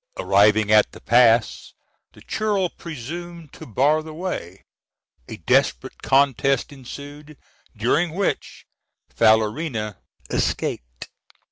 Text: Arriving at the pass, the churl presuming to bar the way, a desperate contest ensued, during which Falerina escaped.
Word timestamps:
Arriving 0.17 0.71
at 0.71 0.93
the 0.93 0.99
pass, 0.99 1.75
the 2.13 2.21
churl 2.21 2.69
presuming 2.69 3.47
to 3.49 3.67
bar 3.67 4.01
the 4.01 4.15
way, 4.15 4.63
a 5.27 5.37
desperate 5.37 6.01
contest 6.01 6.71
ensued, 6.73 7.37
during 7.77 8.15
which 8.15 8.65
Falerina 9.15 9.97
escaped. 10.31 11.07